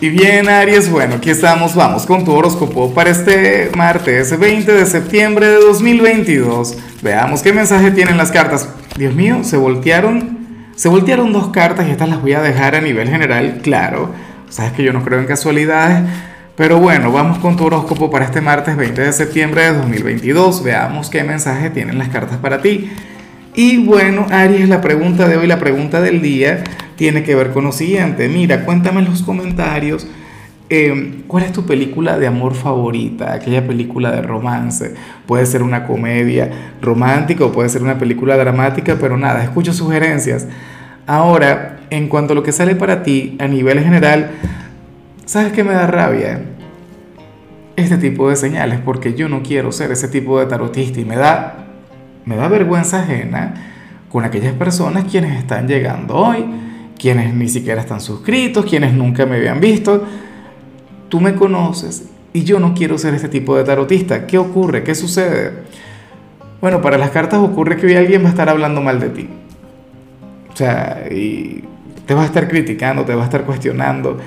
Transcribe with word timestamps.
Y 0.00 0.10
bien, 0.10 0.48
Aries, 0.48 0.88
bueno, 0.92 1.16
aquí 1.16 1.28
estamos, 1.28 1.74
vamos 1.74 2.06
con 2.06 2.24
tu 2.24 2.30
horóscopo 2.32 2.94
para 2.94 3.10
este 3.10 3.72
martes 3.76 4.38
20 4.38 4.72
de 4.72 4.86
septiembre 4.86 5.48
de 5.48 5.56
2022. 5.56 6.76
Veamos 7.02 7.42
qué 7.42 7.52
mensaje 7.52 7.90
tienen 7.90 8.16
las 8.16 8.30
cartas. 8.30 8.68
Dios 8.96 9.12
mío, 9.12 9.40
se 9.42 9.56
voltearon, 9.56 10.38
se 10.76 10.88
voltearon 10.88 11.32
dos 11.32 11.48
cartas 11.48 11.88
y 11.88 11.90
estas 11.90 12.08
las 12.08 12.22
voy 12.22 12.34
a 12.34 12.40
dejar 12.40 12.76
a 12.76 12.80
nivel 12.80 13.08
general, 13.08 13.58
claro. 13.60 14.12
Sabes 14.48 14.70
que 14.70 14.84
yo 14.84 14.92
no 14.92 15.02
creo 15.02 15.18
en 15.18 15.26
casualidades, 15.26 16.08
pero 16.54 16.78
bueno, 16.78 17.10
vamos 17.10 17.40
con 17.40 17.56
tu 17.56 17.64
horóscopo 17.64 18.08
para 18.08 18.24
este 18.24 18.40
martes 18.40 18.76
20 18.76 19.02
de 19.02 19.12
septiembre 19.12 19.62
de 19.62 19.72
2022. 19.78 20.62
Veamos 20.62 21.10
qué 21.10 21.24
mensaje 21.24 21.70
tienen 21.70 21.98
las 21.98 22.08
cartas 22.08 22.38
para 22.38 22.62
ti. 22.62 22.88
Y 23.56 23.78
bueno, 23.78 24.28
Aries, 24.30 24.68
la 24.68 24.80
pregunta 24.80 25.26
de 25.26 25.38
hoy, 25.38 25.48
la 25.48 25.58
pregunta 25.58 26.00
del 26.00 26.22
día 26.22 26.62
tiene 26.98 27.22
que 27.22 27.36
ver 27.36 27.52
con 27.52 27.64
lo 27.64 27.70
siguiente. 27.70 28.28
Mira, 28.28 28.64
cuéntame 28.64 28.98
en 29.00 29.06
los 29.06 29.22
comentarios 29.22 30.06
eh, 30.68 31.22
cuál 31.28 31.44
es 31.44 31.52
tu 31.52 31.64
película 31.64 32.18
de 32.18 32.26
amor 32.26 32.54
favorita, 32.54 33.32
aquella 33.32 33.64
película 33.64 34.10
de 34.10 34.20
romance. 34.20 34.94
Puede 35.24 35.46
ser 35.46 35.62
una 35.62 35.86
comedia 35.86 36.72
romántica 36.82 37.44
o 37.44 37.52
puede 37.52 37.68
ser 37.68 37.84
una 37.84 37.98
película 37.98 38.36
dramática, 38.36 38.96
pero 39.00 39.16
nada, 39.16 39.44
escucho 39.44 39.72
sugerencias. 39.72 40.48
Ahora, 41.06 41.78
en 41.88 42.08
cuanto 42.08 42.32
a 42.32 42.34
lo 42.34 42.42
que 42.42 42.50
sale 42.50 42.74
para 42.74 43.04
ti 43.04 43.36
a 43.38 43.46
nivel 43.46 43.78
general, 43.78 44.32
¿sabes 45.24 45.52
qué 45.52 45.62
me 45.62 45.74
da 45.74 45.86
rabia? 45.86 46.42
Este 47.76 47.96
tipo 47.96 48.28
de 48.28 48.34
señales, 48.34 48.80
porque 48.80 49.14
yo 49.14 49.28
no 49.28 49.44
quiero 49.44 49.70
ser 49.70 49.92
ese 49.92 50.08
tipo 50.08 50.40
de 50.40 50.46
tarotista 50.46 50.98
y 50.98 51.04
me 51.04 51.14
da, 51.14 51.64
me 52.24 52.34
da 52.34 52.48
vergüenza 52.48 53.02
ajena 53.02 53.54
con 54.10 54.24
aquellas 54.24 54.54
personas 54.54 55.04
quienes 55.04 55.38
están 55.38 55.68
llegando 55.68 56.16
hoy 56.16 56.44
quienes 56.98 57.32
ni 57.34 57.48
siquiera 57.48 57.80
están 57.80 58.00
suscritos, 58.00 58.66
quienes 58.66 58.92
nunca 58.92 59.24
me 59.26 59.36
habían 59.36 59.60
visto. 59.60 60.04
Tú 61.08 61.20
me 61.20 61.34
conoces 61.34 62.08
y 62.32 62.44
yo 62.44 62.60
no 62.60 62.74
quiero 62.74 62.98
ser 62.98 63.14
este 63.14 63.28
tipo 63.28 63.56
de 63.56 63.64
tarotista. 63.64 64.26
¿Qué 64.26 64.38
ocurre? 64.38 64.82
¿Qué 64.82 64.94
sucede? 64.94 65.52
Bueno, 66.60 66.82
para 66.82 66.98
las 66.98 67.10
cartas 67.10 67.40
ocurre 67.40 67.76
que 67.76 67.86
hoy 67.86 67.94
alguien 67.94 68.22
va 68.22 68.26
a 68.26 68.30
estar 68.30 68.48
hablando 68.48 68.80
mal 68.80 69.00
de 69.00 69.08
ti. 69.10 69.28
O 70.52 70.56
sea, 70.56 71.04
y 71.10 71.62
te 72.04 72.14
va 72.14 72.22
a 72.22 72.26
estar 72.26 72.48
criticando, 72.48 73.04
te 73.04 73.14
va 73.14 73.22
a 73.22 73.24
estar 73.24 73.44
cuestionando. 73.44 74.18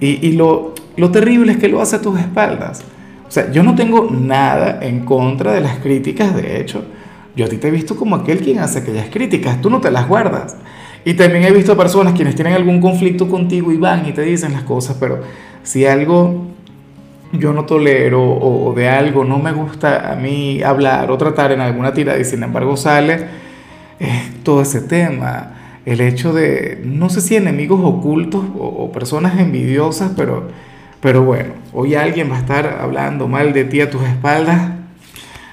Y, 0.00 0.26
y 0.26 0.32
lo, 0.32 0.74
lo 0.96 1.10
terrible 1.10 1.52
es 1.52 1.58
que 1.58 1.68
lo 1.68 1.80
hace 1.80 1.96
a 1.96 2.02
tus 2.02 2.18
espaldas. 2.18 2.82
O 3.28 3.30
sea, 3.30 3.52
yo 3.52 3.62
no 3.62 3.74
tengo 3.74 4.08
nada 4.10 4.78
en 4.82 5.04
contra 5.04 5.52
de 5.52 5.60
las 5.60 5.78
críticas, 5.78 6.34
de 6.34 6.60
hecho. 6.60 6.84
Yo 7.36 7.44
a 7.44 7.48
ti 7.48 7.58
te 7.58 7.68
he 7.68 7.70
visto 7.70 7.94
como 7.94 8.16
aquel 8.16 8.40
quien 8.40 8.58
hace 8.58 8.80
aquellas 8.80 9.08
críticas, 9.10 9.60
tú 9.60 9.70
no 9.70 9.80
te 9.80 9.90
las 9.90 10.08
guardas. 10.08 10.56
Y 11.08 11.14
también 11.14 11.42
he 11.44 11.50
visto 11.50 11.74
personas 11.74 12.12
quienes 12.12 12.34
tienen 12.34 12.52
algún 12.52 12.82
conflicto 12.82 13.30
contigo 13.30 13.72
y 13.72 13.78
van 13.78 14.06
y 14.06 14.12
te 14.12 14.20
dicen 14.20 14.52
las 14.52 14.64
cosas, 14.64 14.98
pero 15.00 15.22
si 15.62 15.86
algo 15.86 16.48
yo 17.32 17.54
no 17.54 17.64
tolero 17.64 18.22
o, 18.22 18.74
de 18.74 18.90
algo 18.90 19.24
no 19.24 19.38
me 19.38 19.52
gusta 19.52 20.12
a 20.12 20.16
mí 20.16 20.62
hablar 20.62 21.10
o 21.10 21.16
tratar 21.16 21.52
en 21.52 21.62
alguna 21.62 21.94
tirada 21.94 22.18
y 22.18 22.26
sin 22.26 22.42
embargo 22.42 22.76
sale, 22.76 23.24
es 23.98 24.42
todo 24.42 24.60
ese 24.60 24.82
tema. 24.82 25.54
El 25.86 26.02
hecho 26.02 26.34
de, 26.34 26.78
no 26.84 27.08
sé 27.08 27.22
si 27.22 27.36
enemigos 27.36 27.80
ocultos 27.82 28.44
o, 28.58 28.66
o 28.66 28.92
personas 28.92 29.40
envidiosas, 29.40 30.12
pero, 30.14 30.48
pero 31.00 31.24
bueno, 31.24 31.54
hoy 31.72 31.94
alguien 31.94 32.30
va 32.30 32.36
a 32.36 32.40
estar 32.40 32.80
hablando 32.82 33.28
mal 33.28 33.54
de 33.54 33.64
ti 33.64 33.80
a 33.80 33.88
tus 33.88 34.02
espaldas 34.02 34.72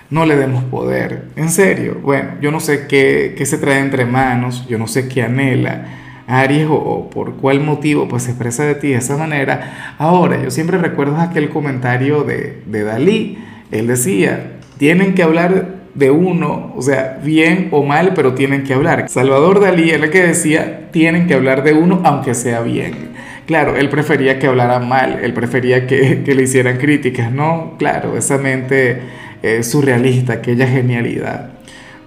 no 0.09 0.25
le 0.25 0.35
demos 0.35 0.63
poder. 0.65 1.25
En 1.35 1.49
serio, 1.49 1.99
bueno, 2.01 2.31
yo 2.41 2.51
no 2.51 2.59
sé 2.59 2.87
qué, 2.87 3.35
se 3.45 3.57
trae 3.57 3.79
entre 3.79 4.05
manos, 4.05 4.67
yo 4.67 4.77
no 4.77 4.87
sé 4.87 5.07
qué 5.07 5.23
anhela. 5.23 5.85
Aries 6.27 6.67
o, 6.69 7.09
por 7.11 7.35
cuál 7.35 7.59
motivo 7.59 8.07
pues 8.07 8.23
se 8.23 8.31
expresa 8.31 8.63
de 8.63 8.75
ti 8.75 8.89
de 8.89 8.95
esa 8.95 9.17
manera. 9.17 9.95
Ahora, 9.99 10.41
yo 10.41 10.49
siempre 10.49 10.77
recuerdo 10.77 11.17
aquel 11.17 11.49
comentario 11.49 12.23
de, 12.23 12.63
de 12.65 12.83
Dalí. 12.83 13.37
Él 13.71 13.87
decía, 13.87 14.53
tienen 14.77 15.13
que 15.13 15.23
hablar 15.23 15.75
de 15.93 16.11
uno, 16.11 16.73
o 16.75 16.81
sea, 16.81 17.19
bien 17.23 17.69
o 17.71 17.83
mal, 17.83 18.13
pero 18.15 18.33
tienen 18.33 18.63
que 18.63 18.73
hablar. 18.73 19.07
Salvador 19.07 19.59
Dalí 19.59 19.91
era 19.91 20.05
el 20.05 20.11
que 20.11 20.23
decía, 20.23 20.89
tienen 20.91 21.27
que 21.27 21.33
hablar 21.33 21.63
de 21.63 21.73
uno 21.73 22.01
aunque 22.03 22.33
sea 22.33 22.61
bien. 22.61 23.15
Claro, 23.45 23.75
él 23.75 23.89
prefería 23.89 24.39
que 24.39 24.47
hablara 24.47 24.79
mal, 24.79 25.19
él 25.21 25.33
prefería 25.33 25.85
que, 25.85 26.23
que 26.23 26.33
le 26.33 26.43
hicieran 26.43 26.77
críticas, 26.77 27.31
¿no? 27.31 27.75
Claro, 27.77 28.17
esa 28.17 28.39
mente 28.39 28.99
eh, 29.43 29.63
surrealista, 29.63 30.33
aquella 30.33 30.67
genialidad. 30.67 31.55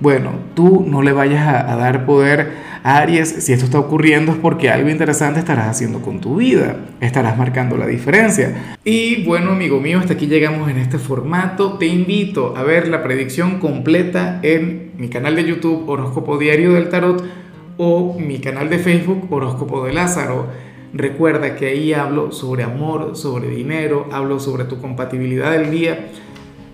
Bueno, 0.00 0.30
tú 0.54 0.84
no 0.86 1.02
le 1.02 1.12
vayas 1.12 1.48
a, 1.48 1.74
dar 1.74 2.06
poder 2.06 2.52
a 2.84 2.98
Aries. 2.98 3.28
Si 3.44 3.52
esto 3.52 3.64
está 3.64 3.80
ocurriendo 3.80 4.30
es 4.30 4.38
porque 4.38 4.70
algo 4.70 4.88
interesante 4.90 5.40
estarás 5.40 5.66
haciendo 5.66 6.00
con 6.02 6.20
tu 6.20 6.36
vida. 6.36 6.76
Estarás 7.00 7.36
marcando 7.36 7.76
la 7.76 7.86
diferencia. 7.86 8.76
Y 8.84 9.24
bueno, 9.24 9.50
amigo 9.50 9.80
mío, 9.80 9.98
hasta 9.98 10.12
aquí 10.12 10.28
llegamos 10.28 10.70
en 10.70 10.78
este 10.78 10.98
formato. 10.98 11.78
Te 11.78 11.86
invito 11.86 12.56
a 12.56 12.62
ver 12.62 12.86
la 12.86 13.02
predicción 13.02 13.58
completa 13.58 14.38
en 14.42 14.92
mi 14.98 15.08
canal 15.08 15.34
de 15.34 15.44
YouTube 15.44 15.88
Horóscopo 15.88 16.38
Diario 16.38 16.74
del 16.74 16.90
Tarot 16.90 17.24
o 17.76 18.16
mi 18.20 18.38
canal 18.38 18.70
de 18.70 18.78
Facebook 18.78 19.26
Horóscopo 19.30 19.84
de 19.84 19.94
Lázaro. 19.94 20.46
Recuerda 20.94 21.56
que 21.56 21.66
ahí 21.66 21.92
hablo 21.92 22.30
sobre 22.30 22.62
amor, 22.62 23.16
sobre 23.16 23.48
dinero, 23.48 24.08
hablo 24.12 24.38
sobre 24.38 24.64
tu 24.64 24.80
compatibilidad 24.80 25.50
del 25.50 25.70
día 25.70 26.08